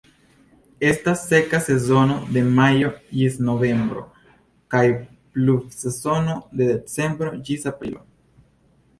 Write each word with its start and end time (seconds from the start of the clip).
Estas 0.91 1.19
seka 1.31 1.57
sezono 1.65 2.13
de 2.37 2.41
majo 2.59 2.87
ĝis 3.19 3.35
novembro 3.49 4.01
kaj 4.75 4.81
pluvsezono 5.35 6.39
de 6.63 6.69
decembro 6.71 7.35
ĝis 7.51 7.69
aprilo. 7.73 8.03